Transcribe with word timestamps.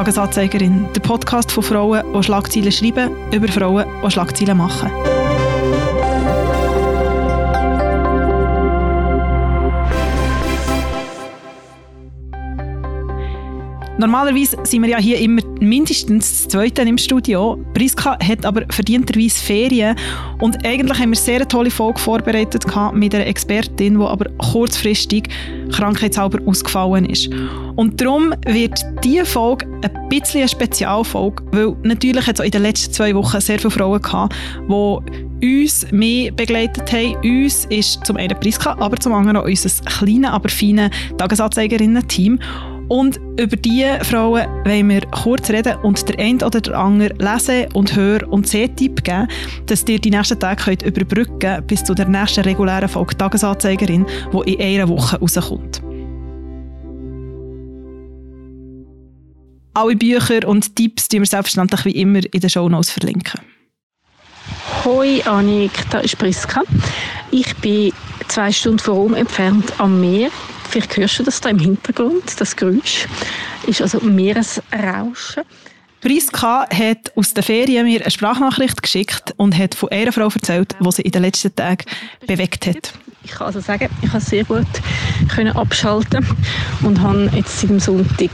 Tagesanzeigerin, 0.00 0.88
der 0.94 1.00
Podcast 1.02 1.52
von 1.52 1.62
Frauen, 1.62 2.02
die 2.14 2.22
Schlagzeilen 2.22 2.72
schreiben, 2.72 3.10
über 3.34 3.48
Frauen, 3.48 3.84
die 4.02 4.10
Schlagzeilen 4.10 4.56
machen. 4.56 4.90
Normalerweise 14.00 14.56
sind 14.62 14.80
wir 14.80 14.88
ja 14.88 14.98
hier 14.98 15.18
immer 15.18 15.42
mindestens 15.60 16.30
das 16.30 16.48
Zweite 16.48 16.80
im 16.80 16.96
Studio. 16.96 17.62
Priska 17.74 18.16
hat 18.18 18.46
aber 18.46 18.62
verdienterweise 18.70 19.44
Ferien 19.44 19.94
und 20.38 20.64
eigentlich 20.64 20.98
haben 20.98 21.10
wir 21.10 21.16
sehr 21.16 21.36
eine 21.36 21.48
tolle 21.48 21.70
Folge 21.70 22.00
vorbereitet 22.00 22.64
mit 22.94 23.14
einer 23.14 23.26
Expertin, 23.26 23.98
die 23.98 24.04
aber 24.04 24.24
kurzfristig 24.38 25.28
krankheitshalber 25.70 26.38
ausgefallen 26.46 27.04
ist. 27.04 27.28
Und 27.76 28.00
darum 28.00 28.32
wird 28.46 28.80
diese 29.04 29.26
Folge 29.26 29.66
ein 29.82 30.08
bisschen 30.08 30.40
eine 30.40 30.48
Spezialfolge, 30.48 31.42
weil 31.52 31.76
natürlich 31.82 32.26
hat 32.26 32.40
es 32.40 32.44
in 32.46 32.52
den 32.52 32.62
letzten 32.62 32.94
zwei 32.94 33.14
Wochen 33.14 33.38
sehr 33.42 33.58
viele 33.58 33.70
Frauen 33.70 34.00
gehabt, 34.00 34.34
die 34.66 35.62
uns 35.62 35.92
mehr 35.92 36.32
begleitet 36.32 36.90
haben. 36.90 37.16
Uns 37.16 37.66
ist 37.66 38.06
zum 38.06 38.16
einen 38.16 38.38
Priska, 38.40 38.76
aber 38.80 38.96
zum 38.96 39.12
anderen 39.12 39.36
auch 39.36 39.44
unser 39.44 39.68
kleines, 39.84 40.30
aber 40.30 40.48
feines 40.48 40.90
Tagesanzeigerinnen-Team. 41.18 42.38
Und 42.90 43.20
über 43.38 43.54
diese 43.54 44.04
Frauen 44.04 44.48
wollen 44.64 44.88
wir 44.88 45.02
kurz 45.12 45.48
reden 45.48 45.76
und 45.84 46.08
der 46.08 46.18
eine 46.18 46.44
oder 46.44 46.60
der 46.60 46.76
andere 46.76 47.14
lesen 47.18 47.72
und 47.72 47.94
hören 47.94 48.24
und 48.30 48.48
Sehtipp 48.48 49.04
geben, 49.04 49.28
dass 49.66 49.84
ihr 49.86 50.00
die 50.00 50.10
nächsten 50.10 50.40
Tage 50.40 50.64
könnt 50.64 50.82
überbrücken 50.82 51.38
könnt 51.38 51.68
bis 51.68 51.84
zu 51.84 51.94
der 51.94 52.08
nächsten 52.08 52.40
regulären 52.40 52.88
Folge 52.88 53.16
Tagesanzeigerin, 53.16 54.04
die 54.32 54.54
in 54.54 54.60
einer 54.60 54.88
Woche 54.88 55.20
rauskommt. 55.20 55.80
Alle 59.72 59.94
Bücher 59.94 60.48
und 60.48 60.74
Tipps 60.74 61.06
die 61.06 61.20
wir 61.20 61.26
selbstverständlich 61.26 61.84
wie 61.84 62.00
immer 62.00 62.22
in 62.34 62.40
den 62.40 62.50
Shownotes 62.50 62.90
verlinken. 62.90 63.40
Hoi 64.84 65.22
Annik, 65.26 65.70
da 65.90 66.00
ist 66.00 66.18
Priska. 66.18 66.62
Ich 67.30 67.54
bin 67.58 67.92
zwei 68.26 68.50
Stunden 68.50 68.80
von 68.80 68.94
Rom 68.94 69.14
entfernt 69.14 69.72
am 69.78 70.00
Meer 70.00 70.30
Vielleicht 70.70 70.96
hörst 70.96 71.18
du 71.18 71.24
das 71.24 71.40
da 71.40 71.48
im 71.48 71.58
Hintergrund, 71.58 72.40
das 72.40 72.54
Geräusch. 72.54 73.08
Ist 73.66 73.82
also 73.82 73.98
Meeresrauschen. 74.00 75.42
Priska 76.00 76.66
hat 76.70 77.12
aus 77.16 77.34
der 77.34 77.42
Ferien 77.42 77.84
mir 77.84 78.00
eine 78.00 78.10
Sprachnachricht 78.10 78.80
geschickt 78.80 79.34
und 79.36 79.58
hat 79.58 79.74
von 79.74 79.90
einer 79.90 80.12
Frau 80.12 80.28
erzählt, 80.28 80.76
die 80.80 80.92
sie 80.92 81.02
in 81.02 81.10
den 81.10 81.22
letzten 81.22 81.54
Tagen 81.54 81.84
bewegt 82.24 82.66
hat. 82.66 82.92
Ich 83.24 83.32
kann 83.32 83.48
also 83.48 83.60
sagen, 83.60 83.88
ich 84.00 84.08
habe 84.10 84.20
sehr 84.20 84.44
gut 84.44 84.66
können 85.34 85.54
abschalten 85.56 86.24
und 86.82 87.00
habe 87.00 87.30
jetzt 87.34 87.60
seit 87.60 87.70
dem 87.70 87.80
Sonntag 87.80 88.30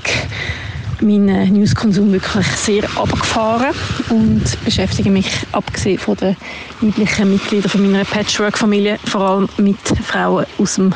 meinen 1.00 1.52
Newskonsum 1.52 2.12
wirklich 2.12 2.46
sehr 2.46 2.84
abgefahren 2.96 3.74
und 4.10 4.42
beschäftige 4.64 5.10
mich, 5.10 5.30
abgesehen 5.52 5.98
von 5.98 6.16
den 6.16 6.36
weiblichen 6.80 7.30
Mitgliedern 7.30 7.70
von 7.70 7.90
meiner 7.90 8.04
Patchwork-Familie, 8.04 8.98
vor 9.04 9.20
allem 9.20 9.48
mit 9.58 9.78
Frauen 10.04 10.46
aus 10.58 10.76
dem 10.76 10.94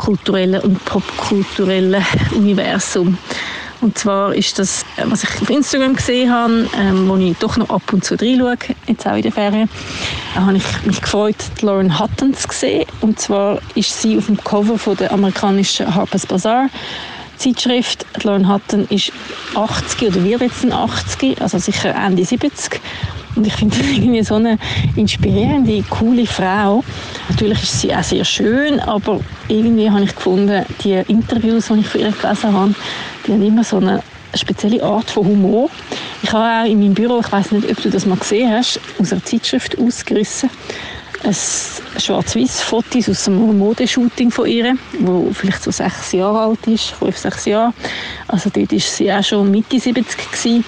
kulturellen 0.00 0.62
und 0.62 0.82
popkulturellen 0.86 2.02
Universum. 2.34 3.18
Und 3.82 3.98
zwar 3.98 4.34
ist 4.34 4.58
das, 4.58 4.84
was 5.04 5.24
ich 5.24 5.42
auf 5.42 5.50
Instagram 5.50 5.94
gesehen 5.94 6.32
habe, 6.32 6.66
ähm, 6.78 7.06
wo 7.06 7.16
ich 7.16 7.36
doch 7.38 7.58
noch 7.58 7.68
ab 7.68 7.82
und 7.92 8.02
zu 8.02 8.14
reinschaue, 8.14 8.56
jetzt 8.86 9.06
auch 9.06 9.16
in 9.16 9.22
der 9.22 9.32
Ferien, 9.32 9.68
da 10.34 10.46
habe 10.46 10.56
ich 10.56 10.86
mich 10.86 11.00
gefreut, 11.00 11.36
Lauren 11.60 11.98
Hutton 11.98 12.32
zu 12.32 12.48
sehen. 12.50 12.86
Und 13.02 13.20
zwar 13.20 13.60
ist 13.74 14.00
sie 14.00 14.16
auf 14.16 14.26
dem 14.26 14.42
Cover 14.42 14.78
von 14.78 14.96
der 14.96 15.12
amerikanischen 15.12 15.94
Harper's 15.94 16.26
Bazaar 16.26 16.70
Zeitschrift. 17.36 18.06
Lauren 18.22 18.52
Hutton 18.52 18.86
ist 18.88 19.12
80 19.54 20.08
oder 20.08 20.24
wird 20.24 20.40
jetzt 20.42 20.64
80, 20.64 21.40
also 21.40 21.58
sicher 21.58 21.94
Ende 21.94 22.24
70. 22.24 22.80
Und 23.36 23.46
ich 23.46 23.52
finde 23.52 23.76
sie 23.76 23.96
irgendwie 23.96 24.22
so 24.22 24.34
eine 24.36 24.58
inspirierende, 24.96 25.82
coole 25.88 26.26
Frau. 26.26 26.82
Natürlich 27.28 27.62
ist 27.62 27.80
sie 27.80 27.94
auch 27.94 28.02
sehr 28.02 28.24
schön, 28.24 28.80
aber 28.80 29.20
irgendwie 29.48 29.90
habe 29.90 30.02
ich 30.02 30.14
gefunden, 30.14 30.64
die 30.82 31.02
Interviews, 31.08 31.68
die 31.68 31.80
ich 31.80 31.88
von 31.88 32.00
ihr 32.00 32.12
gelesen 32.12 32.52
habe, 32.52 32.74
die 33.26 33.32
haben 33.32 33.42
immer 33.42 33.64
so 33.64 33.76
eine 33.76 34.02
spezielle 34.34 34.82
Art 34.82 35.10
von 35.10 35.26
Humor. 35.26 35.70
Ich 36.22 36.32
habe 36.32 36.44
auch 36.44 36.70
in 36.70 36.80
meinem 36.80 36.94
Büro, 36.94 37.20
ich 37.20 37.32
weiß 37.32 37.52
nicht, 37.52 37.70
ob 37.70 37.82
du 37.82 37.90
das 37.90 38.06
mal 38.06 38.18
gesehen 38.18 38.50
hast, 38.52 38.80
aus 38.98 39.12
einer 39.12 39.24
Zeitschrift 39.24 39.78
ausgerissen, 39.78 40.50
ein 41.22 41.34
schwarz-weiß 41.34 42.62
Fotos 42.62 43.08
aus 43.08 43.28
einem 43.28 43.58
Modeshooting 43.58 44.30
von 44.30 44.46
ihr, 44.46 44.76
wo 45.00 45.30
vielleicht 45.32 45.62
so 45.62 45.70
sechs 45.70 46.12
Jahre 46.12 46.40
alt 46.40 46.66
ist, 46.66 46.90
fünf, 46.92 47.16
sechs 47.16 47.44
Jahre. 47.44 47.74
Also 48.28 48.50
dort 48.50 48.72
ist 48.72 48.96
sie 48.96 49.12
auch 49.12 49.22
schon 49.22 49.50
Mitte 49.50 49.78
70 49.78 50.16
gewesen. 50.16 50.64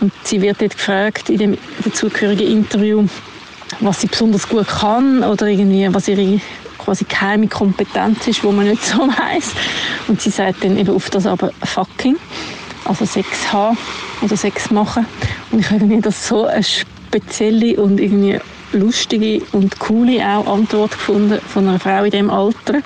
Und 0.00 0.12
sie 0.24 0.40
wird 0.40 0.60
dort 0.60 0.76
gefragt 0.76 1.28
in 1.28 1.38
dem 1.38 1.58
dazugehörigen 1.84 2.46
Interview, 2.46 3.06
was 3.80 4.00
sie 4.00 4.06
besonders 4.06 4.48
gut 4.48 4.66
kann 4.66 5.24
oder 5.24 5.46
irgendwie, 5.46 5.92
was 5.92 6.08
ihre 6.08 6.40
quasi 6.78 7.04
geheime 7.04 7.48
Kompetenz 7.48 8.26
ist, 8.26 8.44
wo 8.44 8.52
man 8.52 8.68
nicht 8.68 8.84
so 8.84 8.98
weiß. 9.08 9.52
Und 10.08 10.20
sie 10.20 10.30
sagt 10.30 10.64
dann 10.64 10.78
eben 10.78 10.94
auf 10.94 11.10
das 11.10 11.26
aber 11.26 11.52
fucking, 11.64 12.16
also 12.84 13.04
Sex 13.04 13.52
haben 13.52 13.76
oder 14.22 14.36
Sex 14.36 14.70
machen. 14.70 15.06
Und 15.50 15.60
ich 15.60 15.70
habe 15.70 16.00
das 16.00 16.28
so 16.28 16.46
eine 16.46 16.62
spezielle 16.62 17.80
und 17.80 18.00
irgendwie 18.00 18.38
lustige 18.72 19.42
und 19.52 19.78
coole 19.78 20.22
auch 20.24 20.46
Antwort 20.46 20.92
gefunden 20.92 21.40
von 21.46 21.68
einer 21.68 21.80
Frau 21.80 22.04
in 22.04 22.10
dem 22.10 22.30
Alter, 22.30 22.80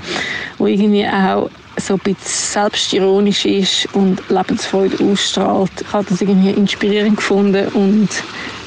wo 0.58 0.66
irgendwie 0.66 1.06
auch 1.06 1.50
so 1.77 1.94
ein 1.94 2.00
bisschen 2.00 2.19
selbstironisch 2.22 3.44
ist 3.44 3.88
und 3.94 4.22
Lebensfreude 4.28 5.03
ausstrahlt. 5.05 5.71
Ich 5.81 5.93
habe 5.93 6.05
das 6.09 6.21
irgendwie 6.21 6.50
inspirierend 6.50 7.16
gefunden 7.16 7.69
und 7.69 8.09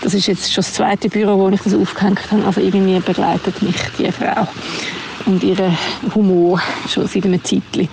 das 0.02 0.14
ist 0.14 0.28
jetzt 0.28 0.52
schon 0.52 0.64
das 0.64 0.74
zweite 0.74 1.10
Büro, 1.10 1.38
wo 1.38 1.50
ich 1.50 1.62
das 1.62 1.74
aufgehängt 1.74 2.20
habe. 2.32 2.46
Also 2.46 2.62
irgendwie 2.62 3.00
begleitet 3.00 3.62
mich 3.62 3.76
die 3.98 4.12
Frau 4.12 4.48
und 5.26 5.44
ihren 5.44 5.78
Humor 6.14 6.62
schon 6.88 7.08
seit 7.08 7.26
einem 7.26 7.44
Zeitchen. 7.44 7.90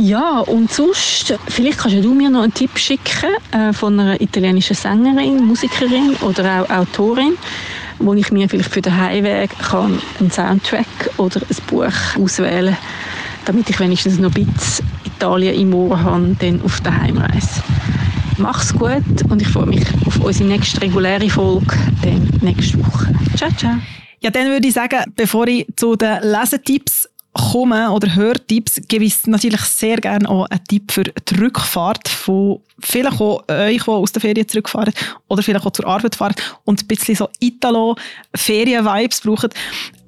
Ja, 0.00 0.40
und 0.40 0.72
sonst, 0.72 1.36
vielleicht 1.48 1.78
kannst 1.78 1.96
du 1.96 2.14
mir 2.14 2.30
noch 2.30 2.42
einen 2.42 2.54
Tipp 2.54 2.78
schicken 2.78 3.34
äh, 3.50 3.72
von 3.72 3.98
einer 3.98 4.20
italienischen 4.20 4.76
Sängerin, 4.76 5.44
Musikerin 5.44 6.14
oder 6.20 6.62
auch 6.62 6.70
Autorin 6.70 7.36
wo 7.98 8.14
ich 8.14 8.30
mir 8.30 8.48
vielleicht 8.48 8.70
für 8.70 8.82
den 8.82 8.96
Heimweg 8.96 9.50
kann 9.58 10.00
einen 10.20 10.30
Soundtrack 10.30 10.86
oder 11.16 11.40
ein 11.40 11.56
Buch 11.66 12.22
auswählen 12.22 12.76
damit 13.48 13.70
ich 13.70 13.80
wenigstens 13.80 14.18
noch 14.18 14.34
ein 14.34 14.44
bisschen 14.44 14.86
Italien 15.06 15.54
im 15.54 15.74
Ohr 15.74 15.98
habe, 15.98 16.36
dann 16.38 16.60
auf 16.62 16.80
der 16.82 17.00
Heimreise. 17.00 17.62
Mach's 18.36 18.74
gut 18.74 19.02
und 19.30 19.40
ich 19.40 19.48
freue 19.48 19.66
mich 19.66 19.84
auf 20.04 20.20
unsere 20.20 20.50
nächste 20.50 20.82
reguläre 20.82 21.30
Folge 21.30 21.74
dann 22.02 22.28
nächste 22.42 22.78
Woche. 22.78 23.14
Ciao, 23.36 23.50
ciao. 23.56 23.76
Ja, 24.20 24.30
dann 24.30 24.48
würde 24.48 24.68
ich 24.68 24.74
sagen, 24.74 25.02
bevor 25.16 25.48
ich 25.48 25.66
zu 25.76 25.96
den 25.96 26.18
Lesetipps 26.22 27.08
komme 27.32 27.90
oder 27.90 28.14
Hörtipps, 28.14 28.82
gebe 28.86 29.04
ich 29.04 29.26
natürlich 29.26 29.62
sehr 29.62 29.96
gerne 29.96 30.28
auch 30.28 30.44
einen 30.50 30.64
Tipp 30.64 30.92
für 30.92 31.04
die 31.04 31.34
Rückfahrt 31.40 32.06
von 32.06 32.60
vielleicht 32.80 33.18
auch 33.18 33.42
euch, 33.48 33.82
die 33.82 33.90
aus 33.90 34.12
der 34.12 34.20
Ferien 34.20 34.46
zurückfahren 34.46 34.92
oder 35.28 35.42
vielleicht 35.42 35.64
auch 35.64 35.72
zur 35.72 35.86
Arbeit 35.86 36.16
fahren 36.16 36.34
und 36.64 36.82
ein 36.82 36.86
bisschen 36.86 37.16
so 37.16 37.30
Italo-Ferien-Vibes 37.40 39.22
brauchen. 39.22 39.50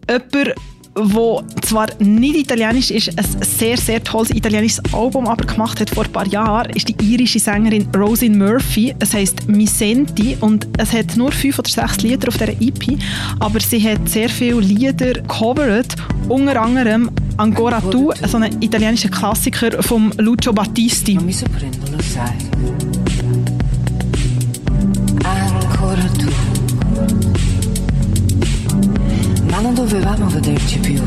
Jemand, 0.08 0.54
wo 0.94 1.42
zwar 1.62 1.88
nicht 1.98 2.36
italienisch 2.36 2.90
ist, 2.90 3.16
ein 3.16 3.24
sehr, 3.42 3.76
sehr 3.76 4.02
tolles 4.02 4.30
italienisches 4.30 4.82
Album 4.92 5.26
aber 5.26 5.44
gemacht 5.46 5.80
hat 5.80 5.90
vor 5.90 6.04
ein 6.04 6.12
paar 6.12 6.26
Jahren, 6.26 6.70
ist 6.70 6.88
die 6.88 6.96
irische 7.02 7.38
Sängerin 7.38 7.88
Rosin 7.94 8.38
Murphy. 8.38 8.94
Es 8.98 9.14
heißt 9.14 9.48
Misenti 9.48 10.36
und 10.40 10.66
es 10.78 10.92
hat 10.92 11.16
nur 11.16 11.32
fünf 11.32 11.58
oder 11.58 11.68
sechs 11.68 12.02
Lieder 12.02 12.28
auf 12.28 12.38
dieser 12.38 12.60
EP, 12.60 12.98
aber 13.38 13.60
sie 13.60 13.80
hat 13.88 14.08
sehr 14.08 14.28
viele 14.28 14.60
Lieder 14.60 15.20
covered, 15.28 15.94
unter 16.28 16.60
anderem 16.60 17.10
Ancora 17.36 17.80
Tu, 17.80 18.12
so 18.26 18.36
ein 18.36 18.60
italienischer 18.60 19.08
Klassiker 19.08 19.82
von 19.82 20.12
Lucio 20.18 20.52
Battisti. 20.52 21.16
Ancora 21.16 22.89
dovevamo 29.90 30.28
vederci 30.28 30.78
più. 30.78 31.02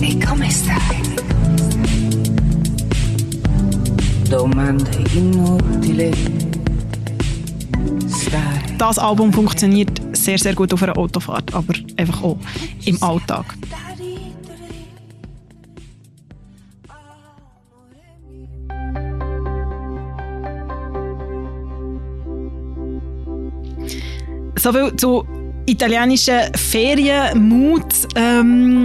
E 0.00 0.24
come 0.24 0.48
stai? 0.48 1.00
Domande 4.28 5.04
inutili. 5.12 6.12
Das 8.76 8.98
Album 8.98 9.32
funktioniert 9.32 10.00
sehr, 10.16 10.38
sehr 10.38 10.54
gut 10.54 10.72
auf 10.72 10.82
einer 10.84 10.96
Autofahrt, 10.96 11.52
aber 11.52 11.74
einfach 11.96 12.22
auch 12.22 12.38
im 12.84 13.02
Alltag. 13.02 13.44
So 24.56 24.72
viel 24.72 24.94
zu 24.94 25.41
italienischen 25.66 26.40
Ferienmut. 26.54 27.94
Ähm, 28.16 28.84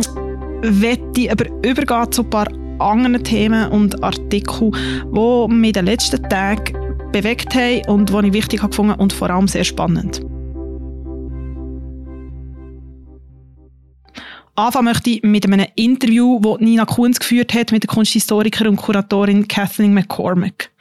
ich 1.16 1.32
aber 1.32 1.46
übergehen 1.66 2.12
zu 2.12 2.24
ein 2.24 2.30
paar 2.30 2.48
anderen 2.80 3.24
Themen 3.24 3.70
und 3.72 4.04
Artikeln, 4.04 4.72
die 4.72 5.54
mich 5.54 5.68
in 5.70 5.74
den 5.74 5.86
letzten 5.86 6.22
Tagen 6.30 6.78
bewegt 7.12 7.56
haben 7.56 7.82
und 7.88 8.12
die 8.12 8.28
ich 8.28 8.34
wichtig 8.34 8.62
gefunden 8.62 9.00
und 9.00 9.14
vor 9.14 9.30
allem 9.30 9.48
sehr 9.48 9.64
spannend. 9.64 10.22
Anfangen 14.56 14.86
möchte 14.86 15.12
ich 15.12 15.24
mit 15.24 15.46
einem 15.46 15.68
Interview, 15.76 16.40
das 16.42 16.58
Nina 16.60 16.86
Kunz 16.86 17.20
geführt 17.20 17.54
hat 17.54 17.72
mit 17.72 17.84
der 17.84 17.90
Kunsthistorikerin 17.90 18.72
und 18.72 18.78
Kuratorin 18.78 19.48
Kathleen 19.48 19.94
McCormack. 19.94 20.72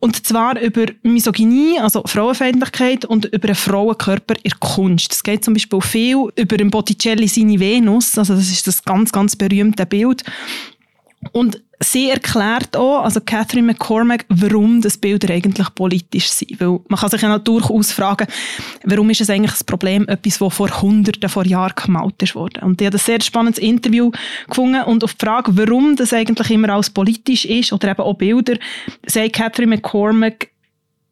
Und 0.00 0.24
zwar 0.24 0.60
über 0.60 0.86
Misogynie, 1.02 1.80
also 1.80 2.02
Frauenfeindlichkeit 2.06 3.04
und 3.04 3.24
über 3.26 3.48
einen 3.48 3.54
Frauenkörper 3.56 4.36
in 4.36 4.50
der 4.50 4.58
Kunst. 4.60 5.12
Es 5.12 5.22
geht 5.22 5.44
zum 5.44 5.54
Beispiel 5.54 5.80
viel 5.80 6.28
über 6.36 6.56
den 6.56 6.70
Botticelli 6.70 7.26
seine 7.26 7.58
Venus, 7.58 8.16
also 8.16 8.34
das 8.34 8.48
ist 8.48 8.66
das 8.66 8.84
ganz, 8.84 9.10
ganz 9.10 9.34
berühmte 9.34 9.86
Bild. 9.86 10.22
Und 11.32 11.60
sie 11.80 12.10
erklärt 12.10 12.76
auch, 12.76 13.04
also 13.04 13.20
Catherine 13.20 13.66
McCormack, 13.66 14.24
warum 14.28 14.80
das 14.80 14.96
Bilder 14.96 15.32
eigentlich 15.32 15.72
politisch 15.74 16.28
sind. 16.28 16.60
Weil 16.60 16.80
man 16.88 16.98
kann 16.98 17.10
sich 17.10 17.22
ja 17.22 17.38
durchaus 17.38 17.92
fragen, 17.92 18.26
warum 18.84 19.10
ist 19.10 19.20
es 19.20 19.30
eigentlich 19.30 19.60
ein 19.60 19.66
Problem, 19.66 20.08
etwas, 20.08 20.38
das 20.38 20.54
vor 20.54 20.82
Hunderten 20.82 21.28
von 21.28 21.48
Jahren 21.48 21.74
gemalt 21.76 22.22
ist. 22.22 22.34
Und 22.36 22.80
ich 22.80 22.86
habe 22.86 22.96
ein 22.96 22.98
sehr 22.98 23.20
spannendes 23.20 23.62
Interview 23.62 24.10
gefunden 24.48 24.82
und 24.84 25.04
auf 25.04 25.14
die 25.14 25.24
Frage, 25.24 25.56
warum 25.56 25.96
das 25.96 26.12
eigentlich 26.12 26.50
immer 26.50 26.70
als 26.70 26.90
politisch 26.90 27.44
ist 27.44 27.72
oder 27.72 27.90
eben 27.90 28.02
auch 28.02 28.14
Bilder, 28.14 28.56
sagt 29.06 29.34
Catherine 29.34 29.76
McCormack, 29.76 30.50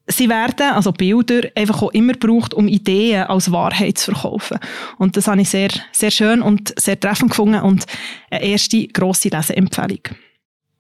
Sie 0.09 0.29
werden, 0.29 0.71
also 0.71 0.93
Bilder, 0.93 1.49
einfach 1.57 1.83
auch 1.83 1.91
immer 1.91 2.13
gebraucht, 2.13 2.55
um 2.55 2.69
Ideen 2.69 3.25
als 3.25 3.51
Wahrheit 3.51 3.99
zu 3.99 4.13
verkaufen. 4.13 4.61
Und 4.99 5.17
das 5.17 5.27
habe 5.27 5.41
ich 5.41 5.49
sehr, 5.49 5.71
sehr 5.91 6.13
schön 6.13 6.43
und 6.43 6.73
sehr 6.79 7.01
treffend 7.01 7.31
gefunden 7.31 7.61
und 7.61 7.87
eine 8.31 8.45
erste 8.45 8.87
grosse 8.87 9.31
Leseempfehlung. 9.31 10.03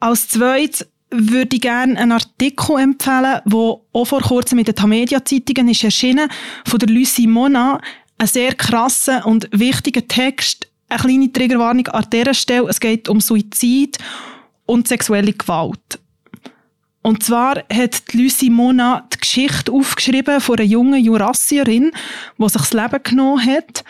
Als 0.00 0.28
zweites 0.28 0.87
würde 1.10 1.56
ich 1.56 1.62
gerne 1.62 1.98
einen 1.98 2.12
Artikel 2.12 2.78
empfehlen, 2.78 3.40
der 3.44 3.58
auch 3.58 4.04
vor 4.04 4.20
kurzem 4.20 4.56
mit 4.56 4.69
den 4.69 4.75
Tamedia-Zeitungen 4.75 5.69
ist 5.69 5.84
erschienen, 5.84 6.31
von 6.66 6.78
der 6.78 6.88
Lucie 6.88 7.26
Mona. 7.26 7.81
Ein 8.19 8.26
sehr 8.26 8.54
krasser 8.54 9.26
und 9.26 9.48
wichtiger 9.52 10.06
Text. 10.06 10.69
Eine 10.88 11.00
kleine 11.00 11.32
Triggerwarnung 11.32 11.88
an 11.88 12.06
dieser 12.12 12.34
Stelle. 12.34 12.69
Es 12.69 12.81
geht 12.81 13.08
um 13.08 13.20
Suizid 13.20 13.98
und 14.66 14.88
sexuelle 14.88 15.32
Gewalt. 15.32 15.99
Und 17.02 17.22
zwar 17.22 17.62
hat 17.72 18.12
Lucie 18.12 18.50
Mona 18.50 19.08
die 19.12 19.19
Geschichte 19.19 19.70
aufgeschrieben 19.70 20.40
von 20.40 20.58
einer 20.58 20.66
jungen 20.66 21.04
Jurassierin, 21.04 21.92
die 22.37 22.49
sich 22.49 22.62
das 22.62 22.72
Leben 22.72 23.02
genommen 23.02 23.46
hat 23.46 23.84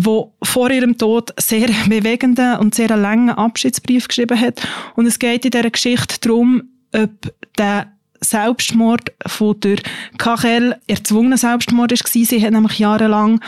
wo 0.00 0.32
vor 0.42 0.70
ihrem 0.70 0.96
Tod 0.96 1.32
sehr 1.38 1.68
bewegenden 1.88 2.56
und 2.58 2.74
sehr 2.74 2.96
langen 2.96 3.30
Abschiedsbrief 3.30 4.08
geschrieben 4.08 4.40
hat. 4.40 4.66
Und 4.96 5.06
es 5.06 5.18
geht 5.18 5.44
in 5.44 5.50
dieser 5.50 5.70
Geschichte 5.70 6.16
darum, 6.20 6.62
ob 6.94 7.10
der 7.56 7.92
Selbstmord 8.20 9.12
von 9.26 9.58
der 9.60 9.78
Kachel 10.16 10.76
erzwungener 10.86 11.38
Selbstmord 11.38 11.92
war. 11.92 11.98
Sie 12.24 12.42
hat 12.42 12.52
nämlich 12.52 12.78
jahrelang 12.78 13.40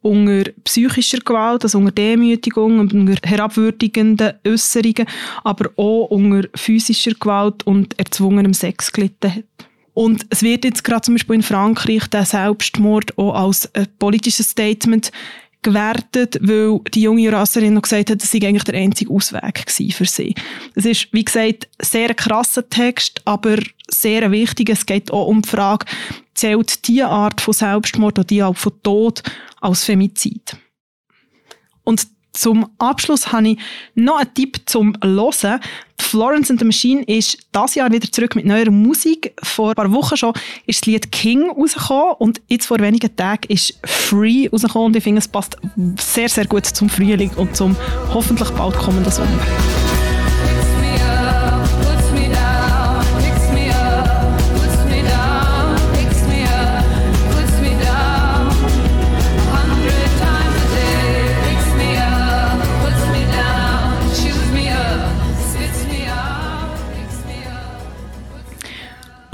unter 0.00 0.50
psychischer 0.64 1.18
Gewalt, 1.18 1.64
also 1.64 1.78
unter 1.78 1.92
Demütigung 1.92 2.78
und 2.78 2.92
unter 2.92 3.28
herabwürdigenden 3.28 4.34
Äußerungen, 4.46 5.06
aber 5.44 5.70
auch 5.76 6.06
unter 6.06 6.48
physischer 6.54 7.12
Gewalt 7.12 7.66
und 7.66 7.98
erzwungenem 7.98 8.54
Sex 8.54 8.92
gelitten 8.92 9.34
hat. 9.34 9.44
Und 9.94 10.26
es 10.30 10.42
wird 10.42 10.64
jetzt 10.64 10.84
gerade 10.84 11.02
zum 11.02 11.14
Beispiel 11.14 11.36
in 11.36 11.42
Frankreich 11.42 12.06
der 12.06 12.24
Selbstmord 12.24 13.18
auch 13.18 13.34
als 13.34 13.74
ein 13.74 13.88
politisches 13.98 14.50
Statement 14.50 15.10
gewertet, 15.62 16.38
weil 16.40 16.80
die 16.94 17.02
junge 17.02 17.22
Jurasserin 17.22 17.74
noch 17.74 17.82
gesagt 17.82 18.10
hat, 18.10 18.22
das 18.22 18.30
sei 18.30 18.38
eigentlich 18.38 18.64
der 18.64 18.74
einzige 18.80 19.12
Ausweg 19.12 19.64
für 19.68 20.04
sie. 20.04 20.34
Es 20.74 20.84
ist, 20.84 21.08
wie 21.12 21.24
gesagt, 21.24 21.68
sehr 21.80 22.14
krasser 22.14 22.68
Text, 22.68 23.20
aber 23.24 23.58
sehr 23.88 24.30
wichtig. 24.30 24.70
Es 24.70 24.86
geht 24.86 25.10
auch 25.10 25.26
um 25.26 25.42
die 25.42 25.48
Frage, 25.48 25.86
zählt 26.34 26.86
diese 26.86 27.06
Art 27.06 27.40
von 27.40 27.54
Selbstmord 27.54 28.18
oder 28.18 28.24
die 28.24 28.42
Art 28.42 28.58
von 28.58 28.72
Tod 28.82 29.22
als 29.60 29.84
Femizid? 29.84 30.56
Und 31.82 32.06
zum 32.38 32.68
Abschluss 32.78 33.32
habe 33.32 33.48
ich 33.48 33.58
noch 33.94 34.18
einen 34.18 34.32
Tipp 34.32 34.60
zum 34.66 34.94
Hören. 35.02 35.60
Florence 36.00 36.50
and 36.50 36.60
the 36.60 36.64
Machine 36.64 37.02
ist 37.02 37.38
das 37.50 37.74
Jahr 37.74 37.90
wieder 37.90 38.10
zurück 38.10 38.36
mit 38.36 38.46
neuer 38.46 38.70
Musik. 38.70 39.34
Vor 39.42 39.70
ein 39.70 39.74
paar 39.74 39.92
Wochen 39.92 40.16
schon 40.16 40.32
ist 40.64 40.82
das 40.82 40.86
Lied 40.86 41.10
King 41.10 41.50
rausgekommen 41.50 42.14
und 42.20 42.40
jetzt 42.46 42.66
vor 42.66 42.78
wenigen 42.78 43.14
Tagen 43.16 43.48
ist 43.48 43.74
Free 43.84 44.48
rausgekommen 44.48 44.86
und 44.86 44.96
ich 44.96 45.02
finde, 45.02 45.18
es 45.18 45.26
passt 45.26 45.56
sehr, 45.98 46.28
sehr 46.28 46.46
gut 46.46 46.66
zum 46.66 46.88
Frühling 46.88 47.30
und 47.36 47.56
zum 47.56 47.76
hoffentlich 48.14 48.50
bald 48.50 48.76
kommenden 48.76 49.12
Sommer. 49.12 49.38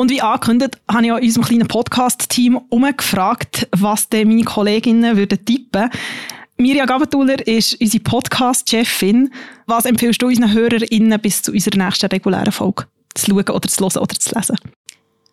Und 0.05 0.11
wie 0.11 0.21
angekündigt, 0.21 0.79
habe 0.93 1.07
ich 1.07 1.13
auch 1.13 1.19
unserem 1.19 1.45
kleinen 1.47 1.67
Podcast-Team 1.67 2.61
umgefragt, 2.69 3.67
was 3.71 4.07
denn 4.11 4.29
meine 4.29 4.45
Kolleginnen 4.45 5.17
würden 5.17 5.43
tippen 5.43 5.89
Mirja 6.59 6.85
Gabatuller 6.85 7.41
ist 7.49 7.81
unsere 7.81 8.05
Podcast-Chefin. 8.05 9.33
Was 9.65 9.87
empfiehlst 9.87 10.21
du 10.21 10.27
unseren 10.27 10.53
HörerInnen 10.53 11.19
bis 11.23 11.41
zu 11.41 11.53
unserer 11.53 11.83
nächsten 11.83 12.05
regulären 12.09 12.53
Folge 12.53 12.85
zu 13.15 13.31
schauen 13.31 13.49
oder 13.49 13.67
zu 13.67 13.83
hören 13.83 14.03
oder 14.03 14.15
zu 14.15 14.35
lesen? 14.35 14.57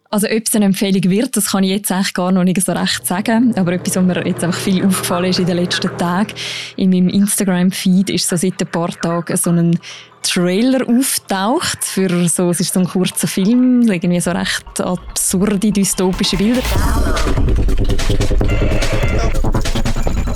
Also 0.10 0.28
ob 0.28 0.44
es 0.48 0.56
eine 0.56 0.64
Empfehlung 0.64 1.04
wird, 1.04 1.36
das 1.36 1.52
kann 1.52 1.66
ich 1.66 1.72
jetzt 1.72 1.92
eigentlich 1.92 2.14
gar 2.14 2.32
noch 2.32 2.46
nicht 2.46 2.62
so 2.62 2.72
recht 2.72 3.06
sagen. 3.06 3.54
Aber 3.58 3.74
etwas, 3.74 3.98
was 3.98 4.04
mir 4.06 4.26
jetzt 4.26 4.42
einfach 4.42 4.58
viel 4.58 4.86
aufgefallen 4.86 5.32
ist 5.32 5.40
in 5.40 5.48
den 5.48 5.58
letzten 5.58 5.98
Tagen, 5.98 6.32
in 6.78 6.92
meinem 6.92 7.10
Instagram-Feed 7.10 8.10
ist 8.10 8.30
so 8.30 8.38
seit 8.38 8.62
ein 8.62 8.72
paar 8.72 8.92
Tagen 8.92 9.36
so 9.36 9.50
ein 9.50 9.78
Trailer 10.22 10.88
auftaucht 10.88 11.84
für 11.84 12.28
so, 12.30 12.50
es 12.50 12.60
ist 12.60 12.74
so 12.74 12.80
ein 12.80 12.88
kurzer 12.88 13.28
Film, 13.28 13.82
irgendwie 13.84 14.20
so 14.20 14.32
recht 14.32 14.80
absurde, 14.80 15.72
dystopische 15.72 16.38
Bilder. 16.38 16.62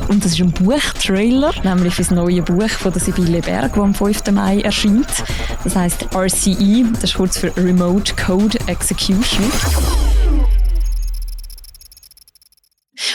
Und 0.08 0.24
das 0.24 0.34
ist 0.34 0.42
ein 0.42 0.52
Buchtrailer, 0.52 1.54
nämlich 1.64 1.96
für 1.96 2.02
das 2.04 2.12
neue 2.12 2.42
Buch 2.42 2.70
von 2.70 2.94
der 2.94 3.02
Sibylle 3.02 3.42
Berg, 3.42 3.74
das 3.74 3.84
am 3.84 3.94
5. 3.94 4.32
Mai 4.32 4.62
erscheint. 4.62 5.08
Das 5.64 5.76
heißt 5.76 6.16
RCE, 6.16 6.86
das 6.94 7.06
ist 7.06 7.16
kurz 7.16 7.38
für 7.38 7.56
Remote 7.58 8.14
Code 8.16 8.58
Execution. 8.68 9.44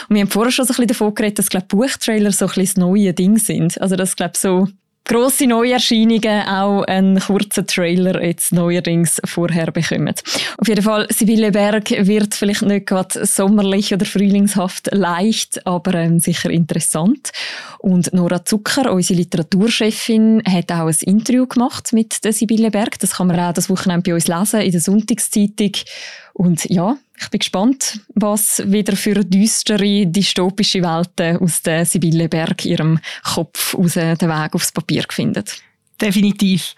Und 0.09 0.17
wir 0.17 0.23
haben 0.23 0.29
vorher 0.29 0.50
schon 0.50 0.65
so 0.65 0.73
ein 0.73 0.77
bisschen 0.77 0.89
davon 0.89 1.15
geredet, 1.15 1.39
dass 1.39 1.49
glaub, 1.49 1.69
Buchtrailer 1.69 2.33
so 2.33 2.47
ein 2.47 2.49
bisschen 2.49 2.65
das 2.65 2.77
neue 2.77 3.15
Ding 3.15 3.39
sind. 3.39 3.81
Also 3.81 3.97
das 3.97 4.17
glaube 4.17 4.37
so 4.37 4.67
grosse 5.11 5.49
Neuerscheinungen, 5.49 6.47
auch 6.47 6.85
ein 6.85 7.19
kurzer 7.19 7.67
Trailer 7.67 8.23
jetzt 8.23 8.52
neuerdings 8.52 9.21
vorher 9.25 9.73
bekommen. 9.73 10.14
Auf 10.57 10.69
jeden 10.69 10.83
Fall, 10.83 11.09
Sibylle 11.11 11.50
Berg 11.50 11.90
wird 11.90 12.37
vielleicht 12.37 12.62
nicht 12.62 12.87
gerade 12.87 13.26
sommerlich 13.26 13.93
oder 13.93 14.07
frühlingshaft 14.07 14.90
leicht, 14.93 15.67
aber 15.67 15.95
ähm, 15.95 16.21
sicher 16.21 16.50
interessant. 16.50 17.33
Und 17.81 18.12
Nora 18.12 18.45
Zucker, 18.45 18.93
unsere 18.93 19.19
Literaturchefin, 19.19 20.45
hat 20.47 20.71
auch 20.71 20.87
ein 20.87 20.97
Interview 21.00 21.45
gemacht 21.49 21.93
mit 21.93 22.23
der 22.23 22.33
Sibylle 22.33 22.71
Berg. 22.71 23.00
Das 23.00 23.17
kann 23.17 23.26
man 23.26 23.40
auch 23.40 23.52
das 23.52 23.69
Wochenende 23.69 24.09
bei 24.09 24.14
uns 24.14 24.29
lesen, 24.29 24.61
in 24.61 24.71
der 24.71 24.81
Sonntagszeitung. 24.81 25.73
Und 26.35 26.71
ja, 26.71 26.97
ich 27.21 27.29
bin 27.29 27.39
gespannt, 27.39 28.00
was 28.15 28.62
wieder 28.67 28.97
für 28.97 29.25
düstere, 29.25 30.07
dystopische 30.07 30.83
Welten 30.83 31.37
aus 31.37 31.62
der 31.62 31.85
Sibylle 31.85 32.29
Berg 32.29 32.65
ihrem 32.65 32.99
Kopf 33.23 33.75
aus 33.75 33.95
den 33.95 34.19
Weg 34.19 34.55
aufs 34.55 34.73
Papier 34.73 35.05
findet. 35.09 35.62
Definitiv. 36.00 36.75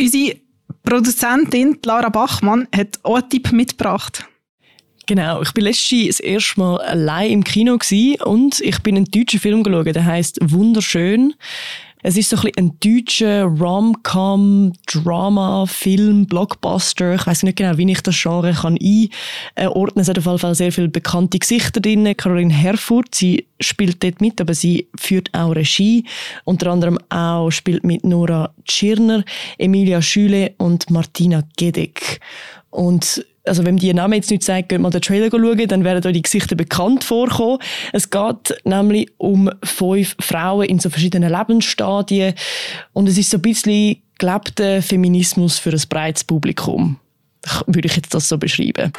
Unsere 0.00 0.36
Produzentin 0.82 1.78
Lara 1.84 2.08
Bachmann 2.08 2.66
hat 2.74 2.98
auch 3.02 3.16
einen 3.16 3.28
Tipp 3.28 3.52
mitgebracht. 3.52 4.24
Genau, 5.06 5.42
ich 5.42 5.52
bin 5.52 5.64
letztes 5.64 6.06
das 6.06 6.20
erste 6.20 6.58
Mal 6.58 6.78
allein 6.78 7.30
im 7.30 7.44
Kino 7.44 7.78
und 8.24 8.60
ich 8.60 8.82
bin 8.82 8.96
einen 8.96 9.04
deutschen 9.04 9.38
Film 9.38 9.62
geschaut, 9.62 9.94
der 9.94 10.04
heißt 10.04 10.38
Wunderschön. 10.42 11.34
Es 12.08 12.16
ist 12.16 12.30
so 12.30 12.36
ein, 12.36 12.42
bisschen 12.42 12.70
ein 12.70 12.78
deutscher 12.78 13.42
Rom-Com, 13.46 14.74
Drama, 14.86 15.66
Film, 15.66 16.26
Blockbuster. 16.26 17.16
Ich 17.16 17.26
weiß 17.26 17.42
nicht 17.42 17.58
genau, 17.58 17.76
wie 17.78 17.90
ich 17.90 18.00
das 18.00 18.22
Genre 18.22 18.52
kann 18.52 18.78
einordnen. 19.56 20.02
Es 20.02 20.08
hat 20.08 20.16
auf 20.16 20.26
jeden 20.26 20.38
Fall 20.38 20.54
sehr 20.54 20.70
viele 20.70 20.88
bekannte 20.88 21.40
Gesichter 21.40 21.80
drin. 21.80 22.16
Caroline 22.16 22.54
Herfurth, 22.54 23.12
sie 23.12 23.48
spielt 23.58 24.04
dort 24.04 24.20
mit, 24.20 24.40
aber 24.40 24.54
sie 24.54 24.86
führt 24.96 25.34
auch 25.34 25.56
Regie. 25.56 26.04
Unter 26.44 26.70
anderem 26.70 26.96
auch 27.08 27.50
spielt 27.50 27.82
mit 27.82 28.04
Nora 28.04 28.54
Tschirner, 28.64 29.24
Emilia 29.58 30.00
Schüle 30.00 30.54
und 30.58 30.88
Martina 30.90 31.42
Gedeck. 31.56 32.20
Und 32.70 33.26
also 33.46 33.64
wenn 33.64 33.76
die 33.76 33.92
Namen 33.94 34.14
jetzt 34.14 34.30
nicht 34.30 34.42
sagen, 34.42 34.66
geht 34.68 34.80
mal 34.80 34.90
den 34.90 35.00
Trailer 35.00 35.30
schauen, 35.30 35.68
dann 35.68 35.84
werden 35.84 36.04
euch 36.06 36.12
die 36.12 36.22
Gesichter 36.22 36.56
bekannt 36.56 37.04
vorkommen. 37.04 37.58
Es 37.92 38.10
geht 38.10 38.60
nämlich 38.64 39.10
um 39.18 39.50
fünf 39.62 40.16
Frauen 40.20 40.66
in 40.66 40.78
so 40.78 40.90
verschiedenen 40.90 41.32
Lebensstadien 41.32 42.34
und 42.92 43.08
es 43.08 43.18
ist 43.18 43.30
so 43.30 43.38
ein 43.38 43.42
bisschen 43.42 43.96
gelebter 44.18 44.82
Feminismus 44.82 45.58
für 45.58 45.70
ein 45.70 45.82
breites 45.88 46.24
Publikum. 46.24 46.98
Würde 47.66 47.86
ich 47.86 47.96
jetzt 47.96 48.12
das 48.14 48.28
so 48.28 48.38
beschreiben. 48.38 48.92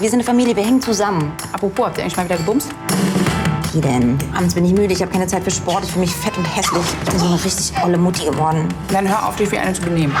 Wir 0.00 0.08
sind 0.08 0.20
eine 0.20 0.24
Familie, 0.24 0.54
wir 0.54 0.64
hängen 0.64 0.80
zusammen. 0.80 1.32
Apropos, 1.52 1.86
habt 1.86 1.98
ihr 1.98 2.04
eigentlich 2.04 2.16
mal 2.16 2.24
wieder 2.24 2.36
gebumst? 2.36 2.70
Wie 3.74 3.80
denn? 3.80 4.18
Abends 4.34 4.54
bin 4.54 4.64
ich 4.64 4.72
müde, 4.72 4.94
ich 4.94 5.02
habe 5.02 5.12
keine 5.12 5.26
Zeit 5.26 5.44
für 5.44 5.50
Sport, 5.50 5.84
ich 5.84 5.90
fühle 5.90 6.06
mich 6.06 6.14
fett 6.14 6.36
und 6.38 6.44
hässlich. 6.44 6.82
Ich 7.04 7.10
bin 7.10 7.18
so 7.18 7.26
eine 7.26 7.44
richtig 7.44 7.72
olle 7.84 7.98
Mutti 7.98 8.24
geworden. 8.24 8.66
Dann 8.90 9.06
hör 9.06 9.28
auf, 9.28 9.36
dich 9.36 9.52
wie 9.52 9.58
eine 9.58 9.74
zu 9.74 9.82
benehmen. 9.82 10.16